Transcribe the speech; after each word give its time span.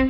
Rise 0.00 0.08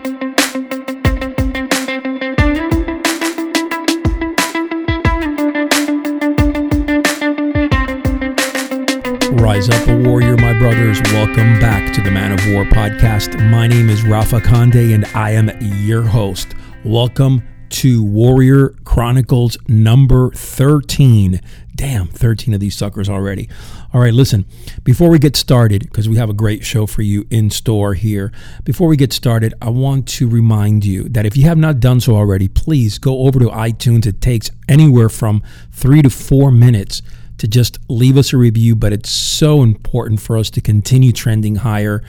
up, 9.68 9.88
a 9.88 9.96
warrior, 10.04 10.36
my 10.36 10.52
brothers. 10.56 11.00
Welcome 11.06 11.58
back 11.58 11.92
to 11.94 12.00
the 12.02 12.12
Man 12.12 12.30
of 12.30 12.38
War 12.52 12.64
podcast. 12.66 13.36
My 13.50 13.66
name 13.66 13.90
is 13.90 14.04
Rafa 14.04 14.40
Conde 14.40 14.76
and 14.76 15.06
I 15.06 15.32
am 15.32 15.50
your 15.60 16.02
host. 16.02 16.54
Welcome 16.84 17.42
to 17.70 18.02
Warrior 18.02 18.70
Chronicles 18.84 19.56
number 19.68 20.30
13. 20.32 21.40
Damn, 21.74 22.08
13 22.08 22.52
of 22.52 22.60
these 22.60 22.76
suckers 22.76 23.08
already. 23.08 23.48
All 23.94 24.00
right, 24.00 24.12
listen, 24.12 24.44
before 24.84 25.08
we 25.08 25.18
get 25.18 25.34
started, 25.34 25.82
because 25.84 26.08
we 26.08 26.16
have 26.16 26.28
a 26.28 26.34
great 26.34 26.64
show 26.64 26.86
for 26.86 27.02
you 27.02 27.26
in 27.30 27.50
store 27.50 27.94
here, 27.94 28.32
before 28.64 28.88
we 28.88 28.96
get 28.96 29.12
started, 29.12 29.54
I 29.62 29.70
want 29.70 30.06
to 30.08 30.28
remind 30.28 30.84
you 30.84 31.08
that 31.08 31.24
if 31.26 31.36
you 31.36 31.44
have 31.44 31.58
not 31.58 31.80
done 31.80 32.00
so 32.00 32.14
already, 32.14 32.48
please 32.48 32.98
go 32.98 33.26
over 33.26 33.38
to 33.38 33.46
iTunes. 33.46 34.06
It 34.06 34.20
takes 34.20 34.50
anywhere 34.68 35.08
from 35.08 35.42
three 35.72 36.02
to 36.02 36.10
four 36.10 36.50
minutes 36.50 37.02
to 37.40 37.48
just 37.48 37.78
leave 37.88 38.16
us 38.16 38.32
a 38.32 38.36
review, 38.36 38.76
but 38.76 38.92
it's 38.92 39.10
so 39.10 39.62
important 39.62 40.20
for 40.20 40.36
us 40.36 40.50
to 40.50 40.60
continue 40.60 41.10
trending 41.10 41.56
higher. 41.56 42.02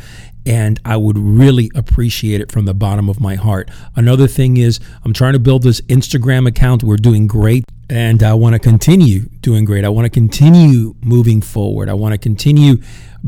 And 0.46 0.80
I 0.84 0.98
would 0.98 1.18
really 1.18 1.72
appreciate 1.74 2.42
it 2.42 2.52
from 2.52 2.66
the 2.66 2.74
bottom 2.74 3.10
of 3.10 3.22
my 3.22 3.36
heart. 3.36 3.72
Another 3.96 4.28
thing 4.28 4.58
is, 4.58 4.80
I'm 5.06 5.14
trying 5.14 5.34
to 5.34 5.40
build 5.40 5.64
this 5.64 5.80
Instagram 5.82 6.48
account. 6.48 6.84
We're 6.84 6.98
doing 6.98 7.28
great, 7.28 7.64
and 7.90 8.22
I 8.24 8.34
want 8.34 8.54
to 8.54 8.60
continue 8.60 9.30
doing 9.42 9.66
great. 9.66 9.86
I 9.86 9.90
want 9.90 10.06
to 10.06 10.10
continue 10.10 10.96
moving 11.02 11.42
forward. 11.42 11.90
I 11.90 11.94
want 11.94 12.14
to 12.14 12.18
continue 12.18 12.78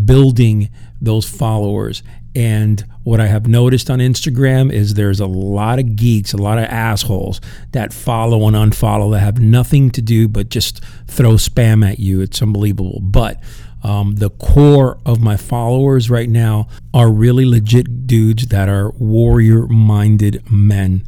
building 0.06 0.70
those 1.04 1.30
followers. 1.30 2.02
And 2.36 2.84
what 3.04 3.20
I 3.20 3.28
have 3.28 3.48
noticed 3.48 3.92
on 3.92 4.00
Instagram 4.00 4.72
is 4.72 4.96
there's 4.96 5.20
a 5.20 5.28
lot 5.28 5.78
of 5.78 5.96
geeks, 5.96 6.34
a 6.34 6.38
lot 6.38 6.58
of 6.58 6.64
assholes 6.66 7.40
that 7.74 7.94
follow 7.94 8.48
and 8.48 8.56
unfollow 8.56 9.12
that 9.12 9.20
have 9.20 9.40
nothing 9.40 9.92
to 9.92 10.02
do 10.02 10.28
but 10.28 10.50
just 10.50 10.84
throw 11.08 11.34
spam 11.34 11.88
at 11.88 12.00
you. 12.00 12.22
It's 12.22 12.42
unbelievable. 12.42 13.00
But 13.02 13.40
um, 13.84 14.16
the 14.16 14.30
core 14.30 15.00
of 15.06 15.22
my 15.22 15.38
followers 15.38 16.10
right 16.10 16.30
now 16.30 16.70
are 16.94 17.12
really 17.12 17.46
legit 17.46 18.08
dudes 18.08 18.48
that 18.48 18.70
are 18.70 18.92
warrior 18.92 19.68
minded 19.68 20.50
men. 20.50 21.04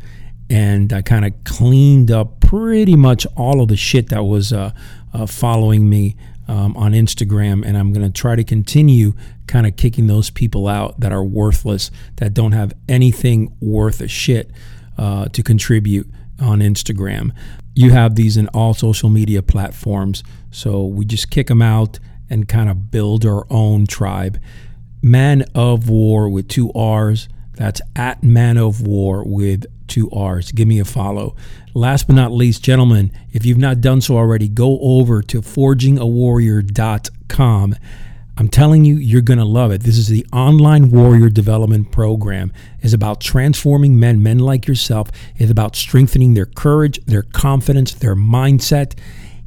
And 0.49 0.93
I 0.93 1.01
kind 1.01 1.25
of 1.25 1.33
cleaned 1.43 2.11
up 2.11 2.39
pretty 2.39 2.95
much 2.95 3.25
all 3.35 3.61
of 3.61 3.69
the 3.69 3.77
shit 3.77 4.09
that 4.09 4.25
was 4.25 4.53
uh, 4.53 4.71
uh, 5.13 5.25
following 5.25 5.89
me 5.89 6.17
um, 6.47 6.75
on 6.77 6.93
Instagram, 6.93 7.65
and 7.65 7.77
I'm 7.77 7.91
going 7.93 8.05
to 8.05 8.11
try 8.11 8.35
to 8.35 8.43
continue 8.43 9.13
kind 9.47 9.65
of 9.65 9.75
kicking 9.75 10.07
those 10.07 10.29
people 10.29 10.67
out 10.67 10.99
that 10.99 11.11
are 11.11 11.23
worthless, 11.23 11.91
that 12.17 12.33
don't 12.33 12.51
have 12.51 12.73
anything 12.87 13.55
worth 13.59 14.01
a 14.01 14.07
shit 14.07 14.51
uh, 14.97 15.25
to 15.29 15.43
contribute 15.43 16.07
on 16.39 16.59
Instagram. 16.59 17.31
You 17.73 17.91
have 17.91 18.15
these 18.15 18.37
in 18.37 18.47
all 18.49 18.73
social 18.73 19.09
media 19.09 19.41
platforms, 19.41 20.23
so 20.51 20.85
we 20.85 21.05
just 21.05 21.29
kick 21.29 21.47
them 21.47 21.61
out 21.61 21.99
and 22.29 22.47
kind 22.47 22.69
of 22.69 22.89
build 22.91 23.25
our 23.25 23.45
own 23.49 23.85
tribe. 23.85 24.39
Man 25.01 25.43
of 25.53 25.89
War 25.89 26.29
with 26.29 26.47
two 26.47 26.71
R's. 26.73 27.29
That's 27.53 27.81
at 27.95 28.23
Man 28.23 28.57
of 28.57 28.81
War 28.81 29.23
with 29.23 29.65
two 29.87 30.11
R's. 30.11 30.51
Give 30.51 30.67
me 30.67 30.79
a 30.79 30.85
follow. 30.85 31.35
Last 31.73 32.05
but 32.07 32.15
not 32.15 32.31
least, 32.31 32.63
gentlemen, 32.63 33.11
if 33.31 33.45
you've 33.45 33.57
not 33.57 33.81
done 33.81 34.01
so 34.01 34.17
already, 34.17 34.47
go 34.47 34.79
over 34.81 35.23
to 35.23 35.41
forgingawarrior.com. 35.41 37.75
I'm 38.37 38.49
telling 38.49 38.83
you, 38.83 38.97
you're 38.97 39.21
going 39.21 39.39
to 39.39 39.45
love 39.45 39.71
it. 39.71 39.83
This 39.83 39.97
is 39.97 40.09
the 40.09 40.25
online 40.33 40.91
warrior 40.91 41.29
development 41.29 41.89
program. 41.91 42.51
It's 42.81 42.91
about 42.93 43.21
transforming 43.21 43.97
men, 43.97 44.21
men 44.21 44.39
like 44.39 44.67
yourself. 44.67 45.09
It's 45.37 45.51
about 45.51 45.77
strengthening 45.77 46.33
their 46.33 46.45
courage, 46.45 46.99
their 47.05 47.23
confidence, 47.23 47.93
their 47.93 48.15
mindset 48.15 48.99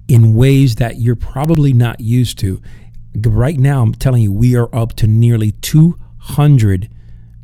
in 0.08 0.34
ways 0.34 0.76
that 0.76 0.98
you're 0.98 1.16
probably 1.16 1.74
not 1.74 2.00
used 2.00 2.38
to. 2.38 2.62
Right 3.14 3.58
now, 3.58 3.82
I'm 3.82 3.94
telling 3.94 4.22
you, 4.22 4.32
we 4.32 4.56
are 4.56 4.74
up 4.74 4.94
to 4.96 5.06
nearly 5.06 5.52
200 5.52 6.88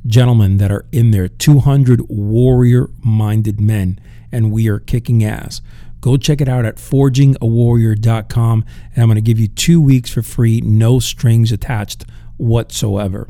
gentlemen 0.06 0.59
that 0.59 0.70
are 0.70 0.87
in 0.92 1.10
there, 1.10 1.28
200 1.28 2.03
warrior 2.09 2.91
minded 3.03 3.60
men, 3.60 3.98
and 4.31 4.53
we 4.53 4.69
are 4.69 4.78
kicking 4.78 5.25
ass. 5.25 5.60
Go 6.00 6.16
check 6.16 6.41
it 6.41 6.48
out 6.48 6.65
at 6.66 6.76
forgingawarrior.com, 6.76 8.65
and 8.94 9.03
I'm 9.03 9.09
going 9.09 9.16
to 9.16 9.22
give 9.22 9.38
you 9.38 9.48
two 9.48 9.81
weeks 9.81 10.10
for 10.10 10.22
free, 10.22 10.60
no 10.60 10.98
strings 10.98 11.50
attached 11.50 12.04
whatsoever. 12.37 13.28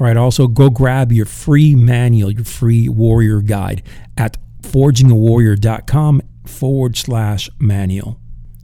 All 0.00 0.06
right, 0.06 0.16
also 0.16 0.46
go 0.46 0.70
grab 0.70 1.12
your 1.12 1.26
free 1.26 1.74
manual, 1.74 2.30
your 2.30 2.44
free 2.44 2.88
warrior 2.88 3.40
guide 3.40 3.82
at 4.16 4.36
forgingawarrior.com 4.62 6.22
forward 6.44 6.96
slash 6.96 7.50
manual. 7.58 8.20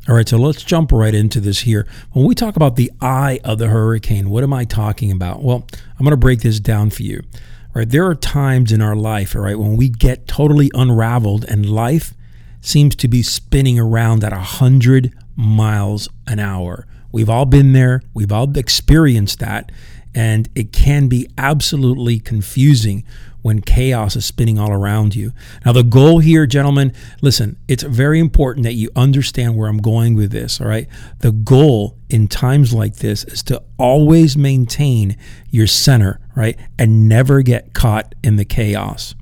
All 0.06 0.14
right, 0.14 0.28
so 0.28 0.36
let's 0.36 0.62
jump 0.62 0.92
right 0.92 1.14
into 1.14 1.40
this 1.40 1.60
here. 1.60 1.86
When 2.12 2.26
we 2.26 2.34
talk 2.34 2.56
about 2.56 2.76
the 2.76 2.92
eye 3.00 3.40
of 3.42 3.56
the 3.56 3.68
hurricane, 3.68 4.28
what 4.28 4.42
am 4.42 4.52
I 4.52 4.66
talking 4.66 5.10
about? 5.10 5.42
Well, 5.42 5.66
I'm 5.98 6.04
going 6.04 6.10
to 6.10 6.18
break 6.18 6.42
this 6.42 6.60
down 6.60 6.90
for 6.90 7.02
you. 7.02 7.22
All 7.32 7.80
right, 7.80 7.88
there 7.88 8.04
are 8.04 8.14
times 8.14 8.70
in 8.70 8.82
our 8.82 8.94
life, 8.94 9.34
all 9.34 9.40
right, 9.40 9.58
when 9.58 9.78
we 9.78 9.88
get 9.88 10.28
totally 10.28 10.70
unraveled 10.74 11.46
and 11.46 11.64
life 11.64 12.12
seems 12.60 12.94
to 12.96 13.08
be 13.08 13.22
spinning 13.22 13.78
around 13.78 14.22
at 14.22 14.32
100 14.32 15.14
miles 15.36 16.10
an 16.26 16.38
hour. 16.38 16.86
We've 17.10 17.30
all 17.30 17.46
been 17.46 17.72
there, 17.72 18.02
we've 18.12 18.32
all 18.32 18.54
experienced 18.58 19.38
that, 19.38 19.72
and 20.14 20.48
it 20.54 20.72
can 20.72 21.08
be 21.08 21.28
absolutely 21.36 22.18
confusing 22.20 23.04
when 23.42 23.60
chaos 23.60 24.16
is 24.16 24.24
spinning 24.24 24.58
all 24.58 24.72
around 24.72 25.14
you. 25.14 25.30
Now, 25.66 25.72
the 25.72 25.82
goal 25.82 26.20
here, 26.20 26.46
gentlemen, 26.46 26.94
listen, 27.20 27.58
it's 27.68 27.82
very 27.82 28.18
important 28.18 28.64
that 28.64 28.72
you 28.72 28.90
understand 28.96 29.54
where 29.54 29.68
I'm 29.68 29.82
going 29.82 30.14
with 30.14 30.30
this, 30.30 30.62
all 30.62 30.66
right? 30.66 30.88
The 31.18 31.30
goal 31.30 31.98
in 32.08 32.26
times 32.26 32.72
like 32.72 32.96
this 32.96 33.22
is 33.24 33.42
to 33.44 33.62
always 33.76 34.34
maintain 34.34 35.18
your 35.50 35.66
center, 35.66 36.20
right? 36.34 36.58
And 36.78 37.06
never 37.06 37.42
get 37.42 37.74
caught 37.74 38.14
in 38.24 38.36
the 38.36 38.46
chaos. 38.46 39.14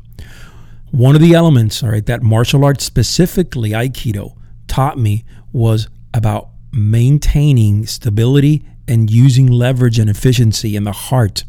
One 0.92 1.16
of 1.16 1.20
the 1.20 1.34
elements, 1.34 1.82
all 1.82 1.90
right, 1.90 2.06
that 2.06 2.22
martial 2.22 2.64
arts, 2.64 2.84
specifically 2.84 3.70
Aikido, 3.70 4.36
taught 4.68 4.98
me 4.98 5.24
was 5.52 5.88
about 6.14 6.50
maintaining 6.70 7.86
stability 7.86 8.64
and 8.88 9.10
using 9.10 9.46
leverage 9.46 9.98
and 9.98 10.10
efficiency 10.10 10.76
in 10.76 10.84
the 10.84 10.92
heart 10.92 11.44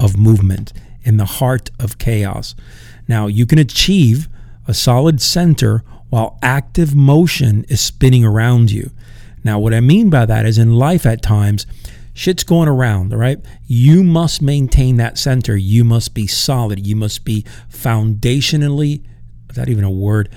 of 0.00 0.16
movement 0.16 0.72
in 1.04 1.18
the 1.18 1.26
heart 1.26 1.70
of 1.78 1.98
chaos. 1.98 2.54
Now, 3.06 3.26
you 3.26 3.46
can 3.46 3.58
achieve 3.58 4.28
a 4.66 4.74
solid 4.74 5.20
center 5.20 5.84
while 6.08 6.38
active 6.42 6.94
motion 6.94 7.64
is 7.68 7.80
spinning 7.80 8.24
around 8.24 8.70
you. 8.70 8.90
Now, 9.44 9.58
what 9.58 9.74
I 9.74 9.80
mean 9.80 10.08
by 10.08 10.24
that 10.26 10.46
is 10.46 10.56
in 10.58 10.74
life 10.74 11.04
at 11.04 11.20
times, 11.22 11.66
shit's 12.14 12.44
going 12.44 12.68
around, 12.68 13.12
all 13.12 13.18
right? 13.18 13.38
You 13.66 14.02
must 14.02 14.40
maintain 14.40 14.96
that 14.96 15.18
center. 15.18 15.56
You 15.56 15.84
must 15.84 16.14
be 16.14 16.26
solid. 16.26 16.86
You 16.86 16.96
must 16.96 17.24
be 17.24 17.44
foundationally, 17.70 19.04
is 19.50 19.56
that 19.56 19.68
even 19.68 19.84
a 19.84 19.90
word? 19.90 20.30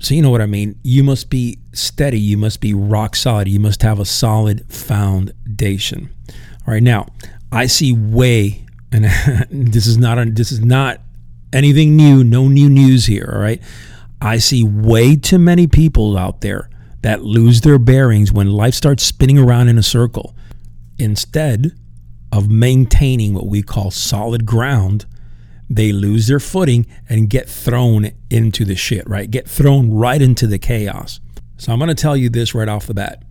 So, 0.00 0.14
you 0.14 0.22
know 0.22 0.30
what 0.30 0.40
I 0.40 0.46
mean? 0.46 0.78
You 0.82 1.04
must 1.04 1.30
be 1.30 1.58
steady. 1.72 2.18
You 2.18 2.36
must 2.36 2.60
be 2.60 2.74
rock 2.74 3.14
solid. 3.14 3.48
You 3.48 3.60
must 3.60 3.82
have 3.82 4.00
a 4.00 4.04
solid 4.04 4.64
foundation. 4.72 6.10
All 6.66 6.74
right, 6.74 6.82
now, 6.82 7.06
I 7.52 7.66
see 7.66 7.92
way 7.92 8.64
and 8.92 9.04
this 9.50 9.86
is 9.86 9.98
not 9.98 10.18
a, 10.18 10.24
this 10.26 10.52
is 10.52 10.60
not 10.60 11.00
anything 11.52 11.96
new, 11.96 12.24
no 12.24 12.48
new 12.48 12.68
news 12.68 13.06
here, 13.06 13.30
all 13.32 13.40
right? 13.40 13.60
I 14.20 14.38
see 14.38 14.62
way 14.62 15.16
too 15.16 15.38
many 15.38 15.66
people 15.66 16.18
out 16.18 16.40
there 16.40 16.68
that 17.02 17.22
lose 17.22 17.62
their 17.62 17.78
bearings 17.78 18.32
when 18.32 18.50
life 18.50 18.74
starts 18.74 19.02
spinning 19.02 19.38
around 19.38 19.68
in 19.68 19.78
a 19.78 19.82
circle. 19.82 20.34
Instead 20.98 21.72
of 22.30 22.50
maintaining 22.50 23.32
what 23.32 23.46
we 23.46 23.62
call 23.62 23.90
solid 23.90 24.44
ground, 24.44 25.06
they 25.70 25.92
lose 25.92 26.26
their 26.26 26.40
footing 26.40 26.84
and 27.08 27.30
get 27.30 27.48
thrown 27.48 28.10
into 28.28 28.64
the 28.64 28.74
shit, 28.74 29.08
right? 29.08 29.30
Get 29.30 29.48
thrown 29.48 29.92
right 29.92 30.20
into 30.20 30.48
the 30.48 30.58
chaos. 30.58 31.20
So 31.58 31.72
I'm 31.72 31.78
going 31.78 31.88
to 31.88 31.94
tell 31.94 32.16
you 32.16 32.28
this 32.28 32.54
right 32.54 32.68
off 32.68 32.86
the 32.86 32.94
bat. 32.94 33.22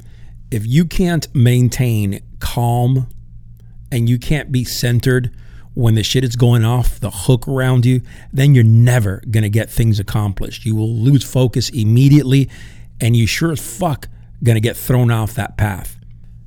If 0.49 0.65
you 0.65 0.85
can't 0.85 1.27
maintain 1.35 2.21
calm 2.39 3.07
and 3.91 4.07
you 4.07 4.17
can't 4.17 4.51
be 4.51 4.63
centered 4.63 5.35
when 5.73 5.95
the 5.95 6.03
shit 6.03 6.23
is 6.23 6.35
going 6.35 6.63
off 6.63 6.99
the 6.99 7.11
hook 7.11 7.47
around 7.47 7.85
you, 7.85 8.01
then 8.31 8.55
you're 8.55 8.63
never 8.63 9.21
going 9.29 9.43
to 9.43 9.49
get 9.49 9.69
things 9.69 9.99
accomplished. 9.99 10.65
You 10.65 10.75
will 10.75 10.93
lose 10.93 11.23
focus 11.23 11.69
immediately, 11.69 12.49
and 13.01 13.15
you 13.15 13.27
sure 13.27 13.51
as 13.51 13.59
fuck 13.59 14.07
going 14.43 14.55
to 14.55 14.61
get 14.61 14.77
thrown 14.77 15.11
off 15.11 15.33
that 15.33 15.57
path. 15.57 15.97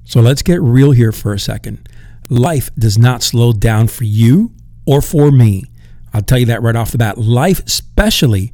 So 0.04 0.20
let's 0.20 0.42
get 0.42 0.60
real 0.60 0.92
here 0.92 1.12
for 1.12 1.32
a 1.32 1.38
second. 1.38 1.88
Life 2.28 2.74
does 2.76 2.98
not 2.98 3.22
slow 3.22 3.52
down 3.52 3.88
for 3.88 4.04
you 4.04 4.52
or 4.86 5.02
for 5.02 5.30
me. 5.30 5.64
I'll 6.12 6.22
tell 6.22 6.38
you 6.38 6.46
that 6.46 6.62
right 6.62 6.76
off 6.76 6.90
the 6.90 6.98
bat. 6.98 7.18
Life, 7.18 7.64
especially 7.66 8.52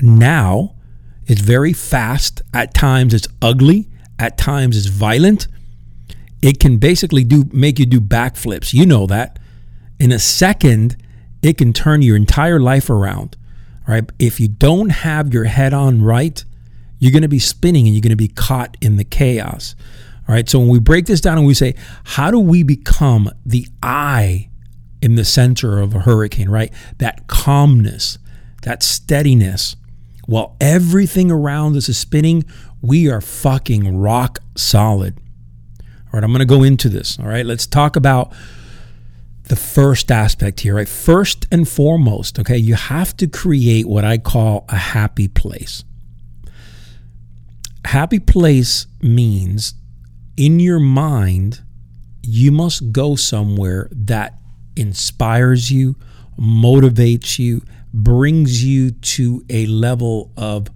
now, 0.00 0.74
is 1.26 1.40
very 1.40 1.72
fast. 1.72 2.42
At 2.52 2.74
times, 2.74 3.14
it's 3.14 3.28
ugly. 3.40 3.88
At 4.18 4.36
times, 4.36 4.76
it's 4.76 4.86
violent. 4.86 5.48
It 6.42 6.58
can 6.60 6.78
basically 6.78 7.24
do 7.24 7.44
make 7.52 7.78
you 7.78 7.86
do 7.86 8.00
backflips. 8.00 8.72
You 8.72 8.86
know 8.86 9.06
that 9.06 9.38
in 9.98 10.12
a 10.12 10.18
second, 10.18 10.96
it 11.42 11.58
can 11.58 11.72
turn 11.72 12.02
your 12.02 12.16
entire 12.16 12.60
life 12.60 12.90
around. 12.90 13.36
Right? 13.86 14.08
If 14.18 14.38
you 14.38 14.48
don't 14.48 14.90
have 14.90 15.32
your 15.32 15.44
head 15.44 15.74
on 15.74 16.02
right, 16.02 16.44
you're 16.98 17.12
going 17.12 17.22
to 17.22 17.28
be 17.28 17.38
spinning 17.38 17.86
and 17.86 17.94
you're 17.94 18.02
going 18.02 18.10
to 18.10 18.16
be 18.16 18.28
caught 18.28 18.76
in 18.80 18.96
the 18.96 19.04
chaos. 19.04 19.74
All 20.28 20.34
right. 20.34 20.48
So 20.48 20.58
when 20.60 20.68
we 20.68 20.78
break 20.78 21.06
this 21.06 21.20
down 21.20 21.38
and 21.38 21.46
we 21.46 21.54
say, 21.54 21.74
how 22.04 22.30
do 22.30 22.38
we 22.38 22.62
become 22.62 23.30
the 23.44 23.66
eye 23.82 24.49
in 25.02 25.14
the 25.14 25.24
center 25.24 25.78
of 25.78 25.94
a 25.94 26.00
hurricane, 26.00 26.48
right? 26.48 26.72
That 26.98 27.26
calmness, 27.26 28.18
that 28.62 28.82
steadiness. 28.82 29.76
While 30.26 30.56
everything 30.60 31.30
around 31.30 31.76
us 31.76 31.88
is 31.88 31.98
spinning, 31.98 32.44
we 32.80 33.10
are 33.10 33.20
fucking 33.20 33.98
rock 33.98 34.38
solid. 34.56 35.18
All 35.80 36.14
right, 36.14 36.24
I'm 36.24 36.30
going 36.30 36.40
to 36.40 36.44
go 36.44 36.62
into 36.62 36.88
this. 36.88 37.18
All 37.18 37.26
right, 37.26 37.46
let's 37.46 37.66
talk 37.66 37.96
about 37.96 38.32
the 39.44 39.56
first 39.56 40.10
aspect 40.10 40.60
here, 40.60 40.76
right? 40.76 40.88
First 40.88 41.46
and 41.50 41.68
foremost, 41.68 42.38
okay, 42.38 42.56
you 42.56 42.74
have 42.74 43.16
to 43.16 43.26
create 43.26 43.88
what 43.88 44.04
I 44.04 44.18
call 44.18 44.64
a 44.68 44.76
happy 44.76 45.26
place. 45.26 45.84
Happy 47.84 48.20
place 48.20 48.86
means 49.02 49.74
in 50.36 50.60
your 50.60 50.78
mind, 50.78 51.62
you 52.22 52.52
must 52.52 52.92
go 52.92 53.16
somewhere 53.16 53.88
that 53.90 54.39
inspires 54.80 55.70
you, 55.70 55.96
motivates 56.38 57.38
you, 57.38 57.62
brings 57.92 58.64
you 58.64 58.90
to 58.90 59.44
a 59.50 59.66
level 59.66 60.32
of 60.36 60.68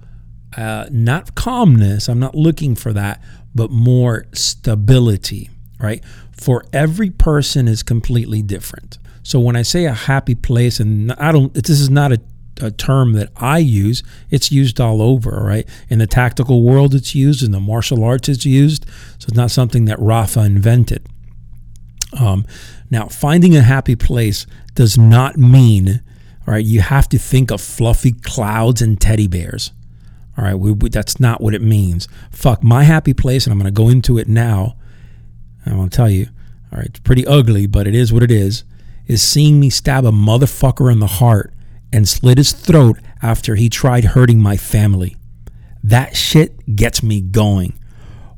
uh, 0.56 0.86
not 0.90 1.34
calmness. 1.34 2.08
I'm 2.08 2.20
not 2.20 2.34
looking 2.34 2.74
for 2.74 2.92
that, 2.92 3.22
but 3.54 3.70
more 3.70 4.26
stability, 4.32 5.50
right? 5.80 6.02
For 6.32 6.64
every 6.72 7.10
person 7.10 7.68
is 7.68 7.82
completely 7.82 8.42
different. 8.42 8.98
So 9.22 9.40
when 9.40 9.56
I 9.56 9.62
say 9.62 9.86
a 9.86 9.92
happy 9.92 10.34
place, 10.34 10.80
and 10.80 11.12
I 11.12 11.32
don't, 11.32 11.54
this 11.54 11.70
is 11.80 11.90
not 11.90 12.12
a, 12.12 12.20
a 12.60 12.70
term 12.70 13.14
that 13.14 13.30
I 13.36 13.58
use. 13.58 14.02
It's 14.30 14.52
used 14.52 14.80
all 14.80 15.00
over, 15.00 15.42
right? 15.42 15.66
In 15.88 15.98
the 15.98 16.06
tactical 16.06 16.62
world, 16.62 16.94
it's 16.94 17.14
used. 17.14 17.42
In 17.42 17.50
the 17.50 17.60
martial 17.60 18.04
arts, 18.04 18.28
it's 18.28 18.44
used. 18.44 18.86
So 19.18 19.28
it's 19.28 19.34
not 19.34 19.50
something 19.50 19.86
that 19.86 19.98
Rafa 19.98 20.40
invented. 20.40 21.06
Um, 22.18 22.46
now, 22.90 23.06
finding 23.06 23.56
a 23.56 23.62
happy 23.62 23.96
place 23.96 24.46
does 24.74 24.96
not 24.96 25.36
mean, 25.36 26.02
all 26.46 26.54
right, 26.54 26.64
you 26.64 26.80
have 26.80 27.08
to 27.10 27.18
think 27.18 27.50
of 27.50 27.60
fluffy 27.60 28.12
clouds 28.12 28.80
and 28.82 29.00
teddy 29.00 29.26
bears. 29.26 29.72
All 30.36 30.44
right, 30.44 30.54
we, 30.54 30.72
we, 30.72 30.88
that's 30.88 31.20
not 31.20 31.40
what 31.40 31.54
it 31.54 31.62
means. 31.62 32.08
Fuck, 32.30 32.62
my 32.62 32.84
happy 32.84 33.14
place, 33.14 33.46
and 33.46 33.52
I'm 33.52 33.58
going 33.58 33.72
to 33.72 33.82
go 33.82 33.88
into 33.88 34.18
it 34.18 34.28
now. 34.28 34.76
I'm 35.66 35.76
going 35.76 35.88
to 35.88 35.96
tell 35.96 36.10
you, 36.10 36.28
all 36.72 36.78
right, 36.78 36.86
it's 36.86 37.00
pretty 37.00 37.26
ugly, 37.26 37.66
but 37.66 37.86
it 37.86 37.94
is 37.94 38.12
what 38.12 38.22
it 38.22 38.30
is, 38.30 38.64
is 39.06 39.22
seeing 39.22 39.60
me 39.60 39.70
stab 39.70 40.04
a 40.04 40.10
motherfucker 40.10 40.90
in 40.90 40.98
the 40.98 41.06
heart 41.06 41.52
and 41.92 42.08
slit 42.08 42.38
his 42.38 42.52
throat 42.52 42.98
after 43.22 43.54
he 43.54 43.68
tried 43.68 44.04
hurting 44.04 44.40
my 44.40 44.56
family. 44.56 45.16
That 45.82 46.16
shit 46.16 46.74
gets 46.74 47.02
me 47.02 47.20
going. 47.20 47.78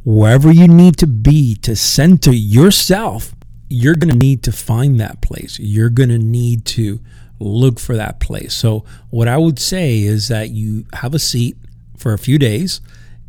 Wherever 0.04 0.52
you 0.52 0.68
need 0.68 0.96
to 0.98 1.06
be 1.06 1.54
to 1.56 1.74
center 1.76 2.32
yourself, 2.32 3.35
you're 3.68 3.96
going 3.96 4.12
to 4.12 4.18
need 4.18 4.42
to 4.44 4.52
find 4.52 5.00
that 5.00 5.20
place. 5.20 5.58
You're 5.58 5.90
going 5.90 6.08
to 6.10 6.18
need 6.18 6.64
to 6.66 7.00
look 7.38 7.78
for 7.78 7.96
that 7.96 8.20
place. 8.20 8.54
So, 8.54 8.84
what 9.10 9.28
I 9.28 9.36
would 9.36 9.58
say 9.58 10.02
is 10.02 10.28
that 10.28 10.50
you 10.50 10.86
have 10.94 11.14
a 11.14 11.18
seat 11.18 11.56
for 11.96 12.12
a 12.12 12.18
few 12.18 12.38
days 12.38 12.80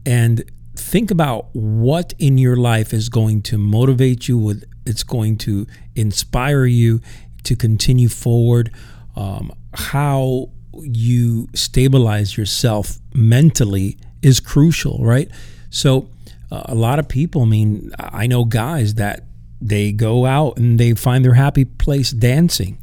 and 0.05 0.43
think 0.75 1.11
about 1.11 1.47
what 1.53 2.13
in 2.19 2.37
your 2.37 2.55
life 2.55 2.93
is 2.93 3.09
going 3.09 3.41
to 3.41 3.57
motivate 3.57 4.27
you 4.27 4.37
with 4.37 4.63
it's 4.85 5.03
going 5.03 5.37
to 5.37 5.67
inspire 5.95 6.65
you 6.65 7.01
to 7.43 7.55
continue 7.55 8.07
forward 8.07 8.71
um, 9.15 9.51
how 9.73 10.49
you 10.81 11.47
stabilize 11.53 12.37
yourself 12.37 12.99
mentally 13.13 13.97
is 14.21 14.39
crucial 14.39 14.99
right 15.03 15.29
so 15.69 16.09
uh, 16.51 16.61
a 16.65 16.75
lot 16.75 16.99
of 16.99 17.09
people 17.09 17.41
i 17.41 17.45
mean 17.45 17.91
i 17.99 18.27
know 18.27 18.45
guys 18.45 18.93
that 18.95 19.23
they 19.61 19.91
go 19.91 20.25
out 20.25 20.57
and 20.57 20.79
they 20.79 20.93
find 20.93 21.25
their 21.25 21.33
happy 21.33 21.65
place 21.65 22.11
dancing. 22.11 22.77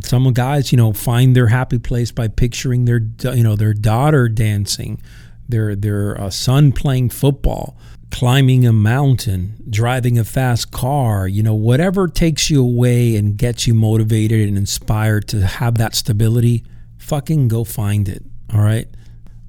Some 0.00 0.32
guys 0.32 0.72
you 0.72 0.76
know 0.76 0.92
find 0.92 1.36
their 1.36 1.48
happy 1.48 1.78
place 1.78 2.10
by 2.10 2.28
picturing 2.28 2.84
their 2.84 3.00
you 3.34 3.44
know 3.44 3.56
their 3.56 3.74
daughter 3.74 4.28
dancing 4.28 5.00
their 5.48 5.76
their 5.76 6.20
uh, 6.20 6.30
son 6.30 6.72
playing 6.72 7.10
football 7.10 7.76
climbing 8.10 8.64
a 8.66 8.72
mountain 8.72 9.56
driving 9.68 10.18
a 10.18 10.24
fast 10.24 10.70
car 10.70 11.26
you 11.26 11.42
know 11.42 11.54
whatever 11.54 12.06
takes 12.06 12.48
you 12.48 12.62
away 12.62 13.16
and 13.16 13.36
gets 13.36 13.66
you 13.66 13.74
motivated 13.74 14.48
and 14.48 14.56
inspired 14.56 15.26
to 15.26 15.44
have 15.44 15.78
that 15.78 15.94
stability 15.94 16.64
fucking 16.96 17.48
go 17.48 17.64
find 17.64 18.08
it. 18.08 18.22
All 18.52 18.60
right? 18.60 18.88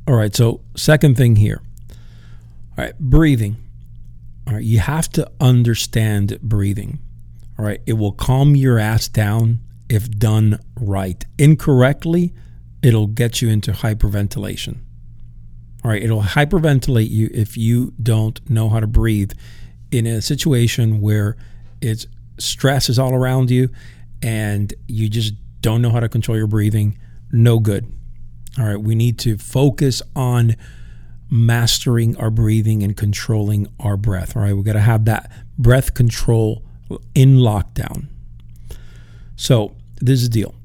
All 0.07 0.15
right 0.15 0.35
so 0.35 0.61
second 0.75 1.15
thing 1.15 1.35
here. 1.35 1.61
All 2.77 2.85
right 2.85 2.97
breathing 2.99 3.57
all 4.47 4.53
right, 4.53 4.63
you 4.63 4.79
have 4.79 5.09
to 5.09 5.29
understand 5.39 6.39
breathing. 6.41 6.99
All 7.57 7.65
right, 7.65 7.81
it 7.85 7.93
will 7.93 8.11
calm 8.11 8.55
your 8.55 8.77
ass 8.77 9.07
down 9.07 9.59
if 9.89 10.09
done 10.09 10.59
right. 10.79 11.23
Incorrectly, 11.37 12.33
it'll 12.83 13.07
get 13.07 13.41
you 13.41 13.49
into 13.49 13.71
hyperventilation. 13.71 14.79
All 15.83 15.91
right, 15.91 16.03
it'll 16.03 16.21
hyperventilate 16.21 17.09
you 17.09 17.29
if 17.33 17.57
you 17.57 17.93
don't 18.01 18.47
know 18.49 18.69
how 18.69 18.79
to 18.79 18.87
breathe 18.87 19.31
in 19.91 20.05
a 20.05 20.21
situation 20.21 21.01
where 21.01 21.37
it's 21.81 22.07
stress 22.39 22.89
is 22.89 22.99
all 22.99 23.13
around 23.13 23.49
you 23.49 23.69
and 24.21 24.73
you 24.87 25.07
just 25.07 25.33
don't 25.61 25.81
know 25.81 25.89
how 25.89 25.99
to 25.99 26.09
control 26.09 26.37
your 26.37 26.47
breathing. 26.47 26.97
No 27.31 27.59
good. 27.59 27.91
All 28.59 28.65
right, 28.65 28.81
we 28.81 28.95
need 28.95 29.19
to 29.19 29.37
focus 29.37 30.01
on 30.15 30.55
mastering 31.29 32.15
our 32.17 32.29
breathing 32.29 32.83
and 32.83 32.95
controlling 32.95 33.67
our 33.79 33.97
breath. 33.97 34.35
All 34.35 34.43
right, 34.43 34.55
we 34.55 34.63
got 34.63 34.73
to 34.73 34.79
have 34.79 35.05
that 35.05 35.31
breath 35.57 35.93
control 35.93 36.63
in 37.13 37.37
lockdown. 37.37 38.07
So, 39.35 39.75
this 39.99 40.21
is 40.21 40.29
the 40.29 40.41
deal. 40.41 40.55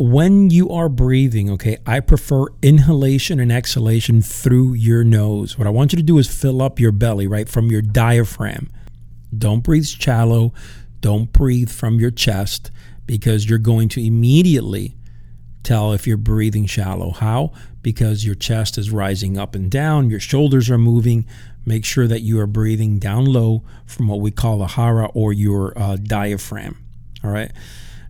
When 0.00 0.50
you 0.50 0.70
are 0.70 0.88
breathing, 0.88 1.50
okay, 1.50 1.78
I 1.84 2.00
prefer 2.00 2.46
inhalation 2.62 3.40
and 3.40 3.50
exhalation 3.50 4.22
through 4.22 4.74
your 4.74 5.02
nose. 5.02 5.58
What 5.58 5.66
I 5.66 5.70
want 5.70 5.92
you 5.92 5.96
to 5.96 6.04
do 6.04 6.18
is 6.18 6.28
fill 6.28 6.62
up 6.62 6.78
your 6.78 6.92
belly, 6.92 7.26
right, 7.26 7.48
from 7.48 7.70
your 7.70 7.82
diaphragm. 7.82 8.70
Don't 9.36 9.60
breathe 9.60 9.86
shallow. 9.86 10.52
Don't 11.00 11.32
breathe 11.32 11.70
from 11.70 11.98
your 11.98 12.10
chest 12.10 12.70
because 13.06 13.48
you're 13.48 13.58
going 13.58 13.88
to 13.90 14.04
immediately 14.04 14.94
tell 15.68 15.92
if 15.92 16.06
you're 16.06 16.16
breathing 16.16 16.66
shallow. 16.66 17.10
How? 17.10 17.52
Because 17.82 18.24
your 18.24 18.34
chest 18.34 18.78
is 18.78 18.90
rising 18.90 19.36
up 19.36 19.54
and 19.54 19.70
down, 19.70 20.08
your 20.08 20.20
shoulders 20.20 20.70
are 20.70 20.78
moving. 20.78 21.26
Make 21.66 21.84
sure 21.84 22.06
that 22.06 22.22
you 22.22 22.40
are 22.40 22.46
breathing 22.46 22.98
down 22.98 23.26
low 23.26 23.62
from 23.84 24.08
what 24.08 24.20
we 24.20 24.30
call 24.30 24.58
the 24.58 24.68
hara 24.68 25.06
or 25.12 25.34
your 25.34 25.78
uh, 25.78 25.96
diaphragm. 25.96 26.78
All 27.22 27.30
right. 27.30 27.52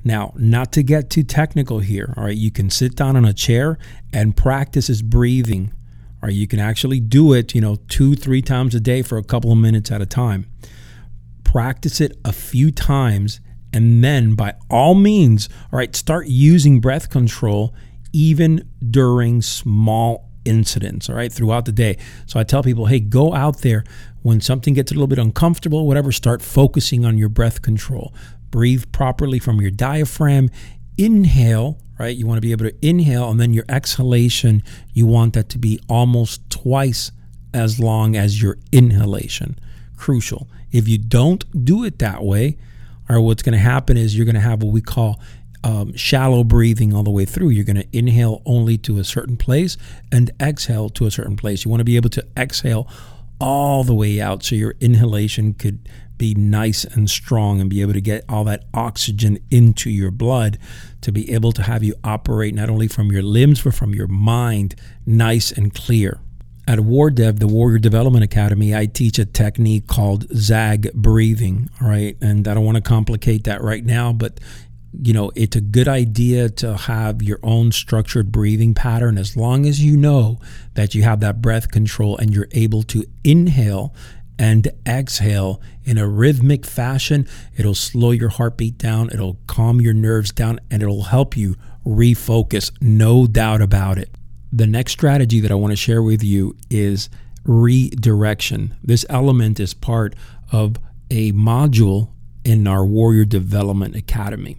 Now, 0.04 0.32
not 0.36 0.70
to 0.72 0.84
get 0.84 1.10
too 1.10 1.24
technical 1.24 1.80
here, 1.80 2.14
all 2.16 2.24
right, 2.24 2.36
you 2.36 2.52
can 2.52 2.70
sit 2.70 2.94
down 2.94 3.16
on 3.16 3.24
a 3.24 3.32
chair 3.32 3.76
and 4.12 4.36
practice 4.36 4.86
this 4.86 5.02
breathing. 5.02 5.72
Or 6.22 6.30
you 6.30 6.46
can 6.46 6.60
actually 6.60 7.00
do 7.00 7.32
it, 7.32 7.54
you 7.54 7.60
know, 7.60 7.76
two, 7.88 8.14
three 8.14 8.42
times 8.42 8.74
a 8.74 8.80
day 8.80 9.02
for 9.02 9.18
a 9.18 9.24
couple 9.24 9.52
of 9.52 9.58
minutes 9.58 9.90
at 9.90 10.00
a 10.00 10.06
time. 10.06 10.46
Practice 11.44 12.00
it 12.00 12.16
a 12.24 12.32
few 12.32 12.70
times 12.70 13.40
and 13.72 14.02
then, 14.02 14.34
by 14.34 14.54
all 14.70 14.94
means, 14.94 15.48
all 15.72 15.78
right, 15.78 15.94
start 15.94 16.26
using 16.26 16.80
breath 16.80 17.10
control 17.10 17.74
even 18.12 18.68
during 18.90 19.42
small 19.42 20.28
incidents, 20.44 21.08
all 21.08 21.16
right, 21.16 21.32
throughout 21.32 21.66
the 21.66 21.72
day. 21.72 21.98
So 22.26 22.40
I 22.40 22.44
tell 22.44 22.62
people, 22.62 22.86
hey, 22.86 23.00
go 23.00 23.34
out 23.34 23.58
there 23.58 23.84
when 24.22 24.40
something 24.40 24.74
gets 24.74 24.90
a 24.90 24.94
little 24.94 25.06
bit 25.06 25.18
uncomfortable, 25.18 25.86
whatever, 25.86 26.10
start 26.10 26.42
focusing 26.42 27.04
on 27.04 27.18
your 27.18 27.28
breath 27.28 27.62
control. 27.62 28.14
Breathe 28.50 28.84
properly 28.92 29.38
from 29.38 29.60
your 29.60 29.70
diaphragm. 29.70 30.50
Inhale, 30.96 31.78
right? 31.98 32.16
You 32.16 32.26
want 32.26 32.38
to 32.38 32.42
be 32.42 32.52
able 32.52 32.64
to 32.64 32.86
inhale, 32.86 33.30
and 33.30 33.38
then 33.38 33.52
your 33.52 33.66
exhalation, 33.68 34.62
you 34.94 35.06
want 35.06 35.34
that 35.34 35.48
to 35.50 35.58
be 35.58 35.78
almost 35.88 36.48
twice 36.50 37.12
as 37.52 37.78
long 37.78 38.16
as 38.16 38.40
your 38.40 38.58
inhalation. 38.72 39.58
Crucial. 39.96 40.48
If 40.72 40.88
you 40.88 40.98
don't 40.98 41.64
do 41.64 41.84
it 41.84 41.98
that 41.98 42.22
way, 42.22 42.56
or 43.08 43.20
what's 43.20 43.42
going 43.42 43.52
to 43.52 43.58
happen 43.58 43.96
is 43.96 44.16
you're 44.16 44.24
going 44.24 44.34
to 44.34 44.40
have 44.40 44.62
what 44.62 44.72
we 44.72 44.80
call 44.80 45.20
um, 45.64 45.94
shallow 45.96 46.44
breathing 46.44 46.94
all 46.94 47.02
the 47.02 47.10
way 47.10 47.24
through. 47.24 47.50
You're 47.50 47.64
going 47.64 47.76
to 47.76 47.96
inhale 47.96 48.42
only 48.46 48.78
to 48.78 48.98
a 48.98 49.04
certain 49.04 49.36
place 49.36 49.76
and 50.12 50.30
exhale 50.40 50.88
to 50.90 51.06
a 51.06 51.10
certain 51.10 51.36
place. 51.36 51.64
You 51.64 51.70
want 51.70 51.80
to 51.80 51.84
be 51.84 51.96
able 51.96 52.10
to 52.10 52.26
exhale 52.36 52.88
all 53.40 53.84
the 53.84 53.94
way 53.94 54.20
out 54.20 54.42
so 54.42 54.54
your 54.54 54.74
inhalation 54.80 55.54
could 55.54 55.88
be 56.16 56.34
nice 56.34 56.84
and 56.84 57.08
strong 57.08 57.60
and 57.60 57.70
be 57.70 57.80
able 57.80 57.92
to 57.92 58.00
get 58.00 58.24
all 58.28 58.42
that 58.44 58.64
oxygen 58.74 59.38
into 59.50 59.88
your 59.88 60.10
blood 60.10 60.58
to 61.00 61.12
be 61.12 61.32
able 61.32 61.52
to 61.52 61.62
have 61.62 61.84
you 61.84 61.94
operate 62.02 62.54
not 62.54 62.68
only 62.68 62.88
from 62.88 63.12
your 63.12 63.22
limbs 63.22 63.62
but 63.62 63.72
from 63.72 63.94
your 63.94 64.08
mind 64.08 64.74
nice 65.06 65.52
and 65.52 65.72
clear. 65.74 66.20
At 66.68 66.80
WarDev, 66.80 67.38
the 67.38 67.48
Warrior 67.48 67.78
Development 67.78 68.22
Academy, 68.22 68.76
I 68.76 68.84
teach 68.84 69.18
a 69.18 69.24
technique 69.24 69.86
called 69.86 70.26
ZAG 70.36 70.92
breathing. 70.92 71.70
All 71.80 71.88
right. 71.88 72.14
And 72.20 72.46
I 72.46 72.52
don't 72.52 72.66
want 72.66 72.76
to 72.76 72.82
complicate 72.82 73.44
that 73.44 73.62
right 73.62 73.82
now, 73.82 74.12
but 74.12 74.38
you 74.92 75.14
know, 75.14 75.32
it's 75.34 75.56
a 75.56 75.62
good 75.62 75.88
idea 75.88 76.50
to 76.50 76.76
have 76.76 77.22
your 77.22 77.38
own 77.42 77.72
structured 77.72 78.30
breathing 78.30 78.74
pattern 78.74 79.16
as 79.16 79.34
long 79.34 79.64
as 79.64 79.82
you 79.82 79.96
know 79.96 80.40
that 80.74 80.94
you 80.94 81.04
have 81.04 81.20
that 81.20 81.40
breath 81.40 81.70
control 81.70 82.18
and 82.18 82.34
you're 82.34 82.48
able 82.52 82.82
to 82.82 83.06
inhale 83.24 83.94
and 84.38 84.68
exhale 84.86 85.62
in 85.84 85.96
a 85.96 86.06
rhythmic 86.06 86.66
fashion. 86.66 87.26
It'll 87.56 87.74
slow 87.74 88.10
your 88.10 88.28
heartbeat 88.28 88.76
down, 88.76 89.08
it'll 89.08 89.38
calm 89.46 89.80
your 89.80 89.94
nerves 89.94 90.32
down, 90.32 90.60
and 90.70 90.82
it'll 90.82 91.04
help 91.04 91.34
you 91.34 91.56
refocus, 91.86 92.70
no 92.82 93.26
doubt 93.26 93.62
about 93.62 93.96
it. 93.96 94.10
The 94.52 94.66
next 94.66 94.92
strategy 94.92 95.40
that 95.40 95.50
I 95.50 95.54
want 95.54 95.72
to 95.72 95.76
share 95.76 96.02
with 96.02 96.22
you 96.22 96.56
is 96.70 97.10
redirection. 97.44 98.74
This 98.82 99.04
element 99.08 99.60
is 99.60 99.74
part 99.74 100.14
of 100.52 100.76
a 101.10 101.32
module 101.32 102.10
in 102.44 102.66
our 102.66 102.84
Warrior 102.84 103.24
Development 103.26 103.94
Academy. 103.94 104.56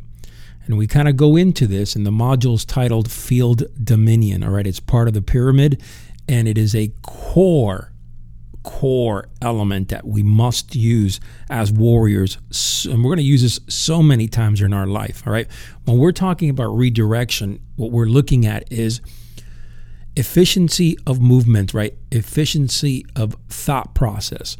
And 0.65 0.77
we 0.77 0.85
kind 0.85 1.07
of 1.07 1.17
go 1.17 1.35
into 1.35 1.65
this, 1.65 1.95
and 1.95 2.05
the 2.05 2.11
module 2.11 2.53
is 2.53 2.65
titled 2.65 3.09
Field 3.09 3.63
Dominion. 3.83 4.43
All 4.43 4.51
right, 4.51 4.67
it's 4.67 4.79
part 4.79 5.07
of 5.07 5.15
the 5.15 5.21
pyramid, 5.23 5.81
and 6.27 6.47
it 6.47 6.59
is 6.59 6.75
a 6.75 6.91
core, 7.01 7.91
core 8.61 9.29
element 9.41 9.89
that 9.89 10.05
we 10.05 10.21
must 10.21 10.75
use 10.75 11.19
as 11.49 11.71
warriors. 11.71 12.37
And 12.85 13.03
we're 13.03 13.09
going 13.09 13.17
to 13.17 13.23
use 13.23 13.41
this 13.41 13.59
so 13.67 14.03
many 14.03 14.27
times 14.27 14.61
in 14.61 14.71
our 14.71 14.85
life. 14.85 15.23
All 15.25 15.33
right, 15.33 15.47
when 15.85 15.97
we're 15.97 16.11
talking 16.11 16.51
about 16.51 16.67
redirection, 16.67 17.59
what 17.75 17.91
we're 17.91 18.05
looking 18.05 18.45
at 18.45 18.71
is 18.71 19.01
efficiency 20.19 20.97
of 21.07 21.21
movement, 21.21 21.73
right? 21.73 21.95
Efficiency 22.11 23.05
of 23.15 23.35
thought 23.47 23.95
process. 23.95 24.57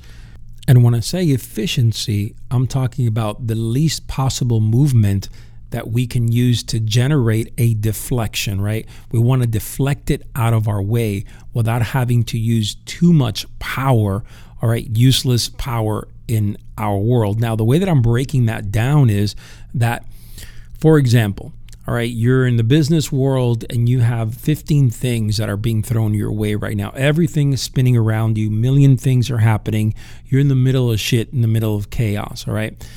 And 0.69 0.83
when 0.83 0.95
I 0.95 1.01
say 1.01 1.25
efficiency, 1.25 2.33
I'm 2.49 2.65
talking 2.65 3.07
about 3.07 3.47
the 3.47 3.55
least 3.55 4.07
possible 4.07 4.61
movement 4.61 5.27
that 5.71 5.89
we 5.89 6.07
can 6.07 6.31
use 6.31 6.63
to 6.63 6.79
generate 6.79 7.53
a 7.57 7.73
deflection, 7.73 8.61
right? 8.61 8.87
We 9.11 9.19
want 9.19 9.41
to 9.41 9.47
deflect 9.47 10.09
it 10.09 10.23
out 10.33 10.53
of 10.53 10.67
our 10.67 10.81
way 10.81 11.25
without 11.53 11.81
having 11.81 12.23
to 12.25 12.39
use 12.39 12.75
too 12.85 13.11
much 13.11 13.45
power, 13.59 14.23
all 14.61 14.69
right, 14.69 14.87
useless 14.95 15.49
power 15.49 16.07
in 16.27 16.57
our 16.77 16.97
world. 16.97 17.41
Now, 17.41 17.55
the 17.55 17.65
way 17.65 17.79
that 17.79 17.89
I'm 17.89 18.01
breaking 18.01 18.45
that 18.45 18.71
down 18.71 19.09
is 19.09 19.35
that, 19.73 20.05
for 20.79 20.97
example, 20.97 21.51
all 21.89 21.96
right, 21.96 22.12
you're 22.12 22.46
in 22.46 22.58
the 22.58 22.63
business 22.63 23.12
world 23.12 23.65
and 23.69 23.89
you 23.89 24.00
have 24.00 24.36
15 24.36 24.91
things 24.91 25.38
that 25.38 25.50
are 25.50 25.58
being 25.58 25.81
thrown 25.81 26.13
your 26.13 26.31
way 26.31 26.53
right 26.53 26.77
now. 26.77 26.91
Everything 26.91 27.51
is 27.51 27.62
spinning 27.62 27.98
around 27.98 28.38
you, 28.38 28.51
million 28.51 28.96
things 28.96 29.31
are 29.31 29.39
happening. 29.39 29.96
You're 30.25 30.41
in 30.41 30.50
the 30.50 30.55
middle 30.55 30.91
of 30.91 31.00
shit, 31.00 31.34
in 31.34 31.41
the 31.41 31.48
middle 31.48 31.75
of 31.75 31.89
chaos, 31.89 32.48
all 32.48 32.53
right? 32.53 32.88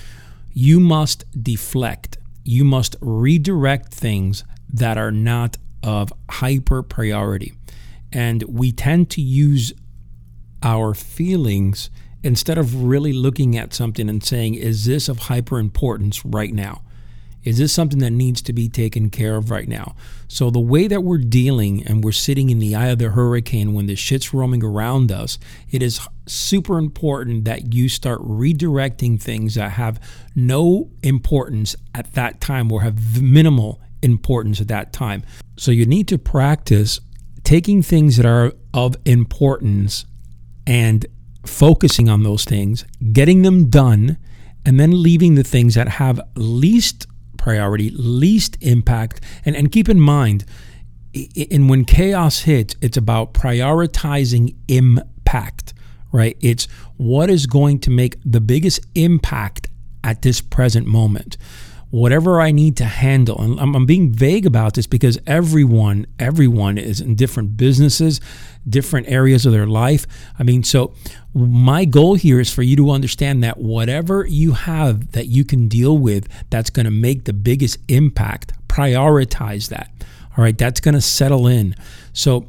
You 0.53 0.79
must 0.79 1.25
deflect 1.43 2.19
you 2.45 2.65
must 2.65 2.97
redirect 3.01 3.93
things 3.93 4.45
that 4.73 4.99
are 4.99 5.13
not 5.13 5.59
of 5.83 6.13
hyper 6.31 6.83
priority. 6.83 7.55
And 8.13 8.43
we 8.45 8.73
tend 8.73 9.11
to 9.11 9.21
use 9.21 9.73
our 10.63 10.95
feelings 10.95 11.91
instead 12.23 12.59
of 12.59 12.85
really 12.85 13.13
looking 13.13 13.57
at 13.57 13.75
something 13.75 14.09
and 14.09 14.23
saying, 14.23 14.55
is 14.55 14.85
this 14.85 15.09
of 15.09 15.21
hyper 15.21 15.59
importance 15.59 16.25
right 16.25 16.53
now? 16.53 16.83
Is 17.45 17.59
this 17.59 17.73
something 17.73 17.99
that 18.01 18.11
needs 18.11 18.41
to 18.43 18.53
be 18.53 18.69
taken 18.69 19.11
care 19.11 19.37
of 19.37 19.51
right 19.51 19.69
now? 19.69 19.97
So, 20.29 20.51
the 20.51 20.61
way 20.61 20.87
that 20.87 21.03
we're 21.03 21.19
dealing 21.19 21.85
and 21.87 22.05
we're 22.05 22.13
sitting 22.13 22.51
in 22.51 22.59
the 22.59 22.75
eye 22.75 22.89
of 22.89 22.99
the 22.99 23.11
hurricane 23.11 23.75
when 23.75 23.87
the 23.87 23.97
shit's 23.97 24.33
roaming 24.33 24.63
around 24.63 25.11
us, 25.11 25.39
it 25.71 25.83
is 25.83 26.01
super 26.27 26.79
important 26.79 27.45
that 27.45 27.75
you 27.75 27.89
start 27.89 28.21
redirecting 28.21 29.21
things 29.21 29.57
that 29.57 29.73
have 29.73 30.01
no 30.37 30.91
importance 31.03 31.75
at 31.95 32.13
that 32.15 32.41
time 32.41 32.71
or 32.71 32.83
have 32.83 33.21
minimal 33.21 33.81
importance 34.03 34.61
at 34.61 34.69
that 34.69 34.93
time. 34.93 35.23
So, 35.57 35.71
you 35.71 35.85
need 35.85 36.09
to 36.09 36.19
practice 36.19 37.01
taking 37.43 37.83
things 37.83 38.17
that 38.17 38.27
are 38.27 38.53
of 38.73 38.97
importance 39.05 40.07
and 40.65 41.05
focusing 41.45 42.09
on 42.09 42.23
those 42.23 42.45
things, 42.45 42.85
getting 43.13 43.43
them 43.43 43.69
done, 43.69 44.17
and 44.65 44.79
then 44.79 45.03
leaving 45.03 45.35
the 45.35 45.43
things 45.43 45.75
that 45.75 45.89
have 45.89 46.21
least 46.37 47.07
priority, 47.43 47.91
least 47.91 48.57
impact. 48.61 49.21
And, 49.45 49.57
and 49.57 49.71
keep 49.71 49.89
in 49.89 50.01
mind, 50.01 50.45
and 51.51 51.69
when 51.69 51.85
chaos 51.85 52.43
hits, 52.43 52.77
it's 52.81 52.97
about 52.97 53.35
prioritizing 53.35 54.55
impact, 54.69 55.75
right? 56.13 56.37
It's 56.41 56.67
what 56.97 57.29
is 57.29 57.47
going 57.47 57.81
to 57.81 57.91
make 57.91 58.17
the 58.25 58.41
biggest 58.41 58.81
impact 58.95 59.69
at 60.05 60.23
this 60.23 60.41
present 60.41 60.87
moment 60.87 61.37
whatever 61.93 62.41
I 62.41 62.53
need 62.53 62.75
to 62.79 62.87
handle. 62.87 63.39
And 63.39 63.61
I'm, 63.61 63.77
I'm, 63.77 63.85
being 63.85 64.11
vague 64.15 64.47
about 64.47 64.73
this 64.73 64.87
because 64.87 65.19
everyone, 65.27 66.07
everyone 66.19 66.79
is 66.79 67.03
in 67.03 67.15
different 67.15 67.59
businesses, 67.59 68.19
different 68.67 69.11
areas 69.11 69.45
of 69.45 69.53
their 69.53 69.67
life. 69.67 70.07
I 70.39 70.43
mean, 70.43 70.65
so 70.65 70.95
my 71.35 71.85
goal 71.85 72.15
here 72.15 72.41
is 72.41 72.51
for 72.51 72.63
you 72.63 72.77
to 72.77 72.91
understand 72.91 73.45
that 73.45 73.59
whatever 73.59 74.25
you 74.27 74.53
have 74.53 75.13
that 75.13 75.27
you 75.27 75.45
can 75.45 75.69
deal 75.69 75.99
with 75.99 76.29
that's 76.49 76.71
going 76.71 76.87
to 76.87 76.91
make 76.91 77.27
the 77.27 77.35
biggest 77.35 77.79
impact, 77.89 78.55
prioritize 78.69 79.69
that. 79.69 79.91
All 80.35 80.43
right, 80.43 80.57
that's 80.57 80.81
going 80.81 80.95
to 80.95 81.03
settle 81.03 81.47
in. 81.47 81.77
So 82.15 82.49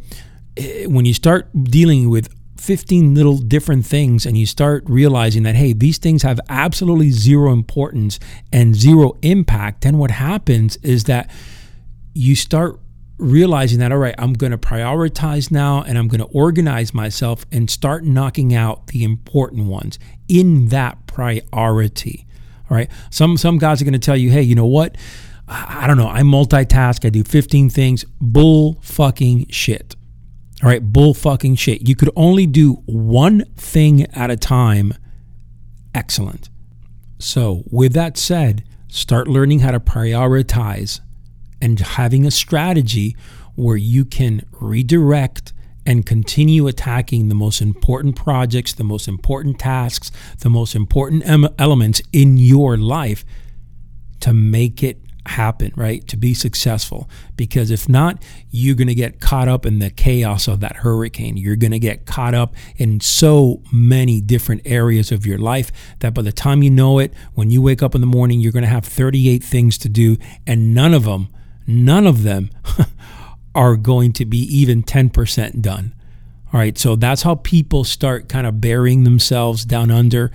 eh, 0.55 0.85
when 0.85 1.03
you 1.03 1.13
start 1.13 1.49
dealing 1.65 2.09
with 2.09 2.33
15 2.63 3.13
little 3.13 3.37
different 3.37 3.85
things 3.85 4.25
and 4.25 4.37
you 4.37 4.45
start 4.45 4.85
realizing 4.87 5.43
that, 5.43 5.53
hey, 5.55 5.73
these 5.73 5.97
things 5.97 6.23
have 6.23 6.39
absolutely 6.47 7.11
zero 7.11 7.51
importance 7.51 8.19
and 8.53 8.73
zero 8.73 9.17
impact, 9.21 9.81
then 9.81 9.97
what 9.97 10.11
happens 10.11 10.77
is 10.77 11.03
that 11.03 11.29
you 12.13 12.35
start 12.35 12.79
realizing 13.17 13.79
that, 13.79 13.91
all 13.91 13.97
right, 13.97 14.15
I'm 14.17 14.31
going 14.31 14.51
to 14.51 14.57
prioritize 14.57 15.51
now 15.51 15.83
and 15.83 15.97
I'm 15.97 16.07
going 16.07 16.21
to 16.21 16.27
organize 16.27 16.93
myself 16.93 17.45
and 17.51 17.69
start 17.69 18.05
knocking 18.05 18.55
out 18.55 18.87
the 18.87 19.03
important 19.03 19.67
ones 19.67 19.99
in 20.29 20.69
that 20.69 21.05
priority. 21.05 22.25
All 22.69 22.77
right. 22.77 22.89
Some, 23.11 23.35
some 23.35 23.57
guys 23.57 23.81
are 23.81 23.85
going 23.85 23.91
to 23.91 23.99
tell 23.99 24.15
you, 24.15 24.31
hey, 24.31 24.41
you 24.41 24.55
know 24.55 24.65
what? 24.65 24.95
I 25.49 25.85
don't 25.85 25.97
know. 25.97 26.07
I 26.07 26.21
multitask. 26.21 27.05
I 27.05 27.09
do 27.09 27.25
15 27.25 27.69
things. 27.69 28.05
Bull 28.21 28.79
fucking 28.81 29.47
shit. 29.49 29.97
All 30.63 30.69
right, 30.69 30.81
bull 30.81 31.13
fucking 31.13 31.55
shit. 31.55 31.89
You 31.89 31.93
could 31.93 32.09
only 32.15 32.47
do 32.47 32.75
one 32.85 33.43
thing 33.57 34.03
at 34.13 34.31
a 34.31 34.37
time. 34.37 34.93
Excellent. 35.93 36.49
So, 37.19 37.63
with 37.69 37.91
that 37.93 38.15
said, 38.15 38.63
start 38.87 39.27
learning 39.27 39.59
how 39.59 39.71
to 39.71 39.81
prioritize 39.81 41.01
and 41.61 41.77
having 41.77 42.25
a 42.25 42.31
strategy 42.31 43.17
where 43.55 43.75
you 43.75 44.05
can 44.05 44.45
redirect 44.53 45.51
and 45.85 46.05
continue 46.05 46.65
attacking 46.67 47.27
the 47.27 47.35
most 47.35 47.61
important 47.61 48.15
projects, 48.15 48.71
the 48.71 48.85
most 48.85 49.09
important 49.09 49.59
tasks, 49.59 50.11
the 50.39 50.49
most 50.49 50.75
important 50.75 51.27
em- 51.27 51.49
elements 51.59 52.01
in 52.13 52.37
your 52.37 52.77
life 52.77 53.25
to 54.21 54.31
make 54.31 54.81
it 54.81 55.02
happen, 55.25 55.71
right? 55.75 56.05
To 56.07 56.17
be 56.17 56.33
successful. 56.33 57.09
Because 57.35 57.71
if 57.71 57.87
not, 57.87 58.23
you're 58.51 58.75
going 58.75 58.87
to 58.87 58.95
get 58.95 59.19
caught 59.19 59.47
up 59.47 59.65
in 59.65 59.79
the 59.79 59.89
chaos 59.89 60.47
of 60.47 60.59
that 60.59 60.77
hurricane. 60.77 61.37
You're 61.37 61.55
going 61.55 61.71
to 61.71 61.79
get 61.79 62.05
caught 62.05 62.33
up 62.33 62.55
in 62.77 62.99
so 62.99 63.61
many 63.71 64.21
different 64.21 64.61
areas 64.65 65.11
of 65.11 65.25
your 65.25 65.37
life 65.37 65.71
that 65.99 66.13
by 66.13 66.21
the 66.21 66.31
time 66.31 66.63
you 66.63 66.69
know 66.69 66.99
it, 66.99 67.13
when 67.33 67.49
you 67.49 67.61
wake 67.61 67.81
up 67.81 67.95
in 67.95 68.01
the 68.01 68.07
morning, 68.07 68.39
you're 68.39 68.51
going 68.51 68.63
to 68.63 68.69
have 68.69 68.85
38 68.85 69.43
things 69.43 69.77
to 69.79 69.89
do, 69.89 70.17
and 70.45 70.73
none 70.73 70.93
of 70.93 71.05
them, 71.05 71.29
none 71.65 72.05
of 72.05 72.23
them 72.23 72.49
are 73.55 73.75
going 73.75 74.13
to 74.13 74.25
be 74.25 74.39
even 74.39 74.83
10% 74.83 75.61
done. 75.61 75.93
All 76.51 76.59
right, 76.59 76.77
so 76.77 76.95
that's 76.95 77.23
how 77.23 77.35
people 77.35 77.83
start 77.83 78.29
kind 78.29 78.45
of 78.45 78.61
burying 78.61 79.05
themselves 79.05 79.65
down 79.65 79.89
under 79.89 80.31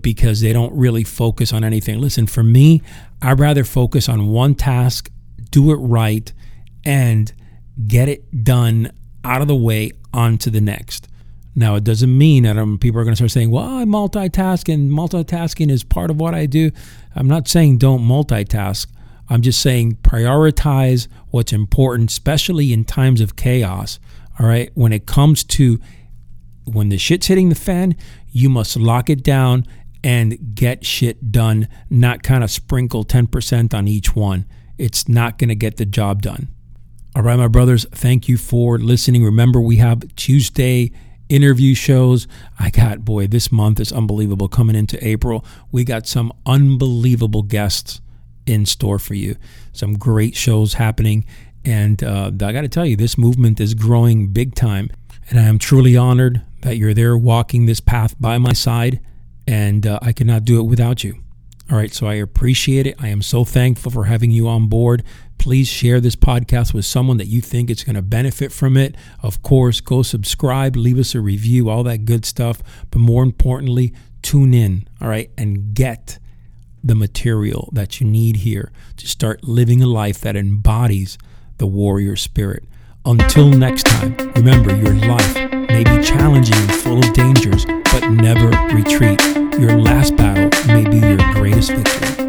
because 0.00 0.40
they 0.40 0.52
don't 0.52 0.72
really 0.74 1.04
focus 1.04 1.52
on 1.52 1.64
anything. 1.64 1.98
Listen, 1.98 2.26
for 2.26 2.42
me, 2.42 2.82
I'd 3.22 3.38
rather 3.38 3.64
focus 3.64 4.08
on 4.08 4.28
one 4.28 4.54
task, 4.54 5.10
do 5.50 5.70
it 5.70 5.76
right, 5.76 6.32
and 6.84 7.32
get 7.86 8.08
it 8.08 8.44
done 8.44 8.90
out 9.24 9.42
of 9.42 9.48
the 9.48 9.56
way 9.56 9.92
onto 10.12 10.50
the 10.50 10.60
next. 10.60 11.08
Now, 11.58 11.74
it 11.74 11.84
doesn't 11.84 12.16
mean 12.16 12.42
that 12.42 12.58
um, 12.58 12.78
people 12.78 13.00
are 13.00 13.04
going 13.04 13.12
to 13.12 13.16
start 13.16 13.30
saying, 13.30 13.50
well, 13.50 13.64
I 13.64 13.84
multitask 13.84 14.72
and 14.72 14.90
multitasking 14.90 15.70
is 15.70 15.84
part 15.84 16.10
of 16.10 16.20
what 16.20 16.34
I 16.34 16.44
do. 16.44 16.70
I'm 17.14 17.28
not 17.28 17.48
saying 17.48 17.78
don't 17.78 18.02
multitask. 18.02 18.86
I'm 19.28 19.40
just 19.40 19.60
saying 19.60 19.96
prioritize 20.02 21.08
what's 21.30 21.52
important, 21.52 22.10
especially 22.10 22.72
in 22.72 22.84
times 22.84 23.22
of 23.22 23.36
chaos. 23.36 23.98
All 24.38 24.46
right. 24.46 24.70
When 24.74 24.92
it 24.92 25.06
comes 25.06 25.42
to 25.44 25.80
when 26.66 26.88
the 26.88 26.98
shit's 26.98 27.28
hitting 27.28 27.48
the 27.48 27.54
fan, 27.54 27.96
you 28.30 28.48
must 28.48 28.76
lock 28.76 29.08
it 29.08 29.22
down 29.22 29.66
and 30.04 30.54
get 30.54 30.84
shit 30.84 31.32
done, 31.32 31.68
not 31.90 32.22
kind 32.22 32.44
of 32.44 32.50
sprinkle 32.50 33.04
10% 33.04 33.74
on 33.74 33.88
each 33.88 34.14
one. 34.14 34.46
It's 34.78 35.08
not 35.08 35.38
going 35.38 35.48
to 35.48 35.54
get 35.54 35.78
the 35.78 35.86
job 35.86 36.22
done. 36.22 36.48
All 37.14 37.22
right, 37.22 37.38
my 37.38 37.48
brothers, 37.48 37.86
thank 37.92 38.28
you 38.28 38.36
for 38.36 38.78
listening. 38.78 39.24
Remember, 39.24 39.60
we 39.60 39.76
have 39.76 40.14
Tuesday 40.16 40.92
interview 41.28 41.74
shows. 41.74 42.28
I 42.58 42.70
got, 42.70 43.04
boy, 43.04 43.26
this 43.26 43.50
month 43.50 43.80
is 43.80 43.90
unbelievable. 43.90 44.48
Coming 44.48 44.76
into 44.76 45.04
April, 45.06 45.44
we 45.72 45.82
got 45.82 46.06
some 46.06 46.32
unbelievable 46.44 47.42
guests 47.42 48.00
in 48.44 48.66
store 48.66 48.98
for 48.98 49.14
you. 49.14 49.36
Some 49.72 49.96
great 49.96 50.36
shows 50.36 50.74
happening. 50.74 51.24
And 51.64 52.02
uh, 52.04 52.30
I 52.40 52.52
got 52.52 52.60
to 52.60 52.68
tell 52.68 52.86
you, 52.86 52.96
this 52.96 53.18
movement 53.18 53.60
is 53.60 53.74
growing 53.74 54.28
big 54.28 54.54
time. 54.54 54.90
And 55.28 55.40
I 55.40 55.44
am 55.44 55.58
truly 55.58 55.96
honored 55.96 56.42
that 56.66 56.78
you're 56.78 56.94
there 56.94 57.16
walking 57.16 57.66
this 57.66 57.78
path 57.78 58.20
by 58.20 58.38
my 58.38 58.52
side. 58.52 58.98
And 59.46 59.86
uh, 59.86 60.00
I 60.02 60.10
cannot 60.12 60.44
do 60.44 60.58
it 60.58 60.64
without 60.64 61.04
you. 61.04 61.22
All 61.70 61.78
right, 61.78 61.94
so 61.94 62.08
I 62.08 62.14
appreciate 62.14 62.88
it. 62.88 62.96
I 63.00 63.06
am 63.06 63.22
so 63.22 63.44
thankful 63.44 63.92
for 63.92 64.04
having 64.04 64.32
you 64.32 64.48
on 64.48 64.66
board. 64.68 65.04
Please 65.38 65.68
share 65.68 66.00
this 66.00 66.16
podcast 66.16 66.74
with 66.74 66.84
someone 66.84 67.18
that 67.18 67.28
you 67.28 67.40
think 67.40 67.70
is 67.70 67.84
going 67.84 67.94
to 67.94 68.02
benefit 68.02 68.50
from 68.50 68.76
it. 68.76 68.96
Of 69.22 69.42
course, 69.42 69.80
go 69.80 70.02
subscribe, 70.02 70.74
leave 70.74 70.98
us 70.98 71.14
a 71.14 71.20
review, 71.20 71.70
all 71.70 71.84
that 71.84 72.04
good 72.04 72.24
stuff. 72.24 72.60
But 72.90 72.98
more 72.98 73.22
importantly, 73.22 73.94
tune 74.22 74.52
in, 74.52 74.88
all 75.00 75.08
right, 75.08 75.30
and 75.38 75.72
get 75.72 76.18
the 76.82 76.96
material 76.96 77.68
that 77.72 78.00
you 78.00 78.08
need 78.08 78.38
here 78.38 78.72
to 78.96 79.06
start 79.06 79.44
living 79.44 79.84
a 79.84 79.86
life 79.86 80.20
that 80.20 80.34
embodies 80.34 81.16
the 81.58 81.66
warrior 81.68 82.16
spirit. 82.16 82.64
Until 83.04 83.50
next 83.50 83.86
time, 83.86 84.16
remember 84.34 84.74
your 84.74 84.94
life 84.94 85.55
may 85.76 85.98
be 85.98 86.02
challenging 86.02 86.56
and 86.56 86.72
full 86.72 86.98
of 86.98 87.12
dangers, 87.12 87.66
but 87.66 88.08
never 88.10 88.48
retreat. 88.74 89.20
Your 89.58 89.76
last 89.76 90.16
battle 90.16 90.48
may 90.68 90.88
be 90.88 90.96
your 90.96 91.18
greatest 91.34 91.70
victory. 91.70 92.25